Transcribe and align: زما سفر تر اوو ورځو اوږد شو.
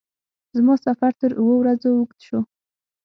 زما 0.55 0.75
سفر 0.85 1.11
تر 1.21 1.31
اوو 1.39 1.53
ورځو 1.59 1.89
اوږد 1.97 2.19
شو. 2.27 2.39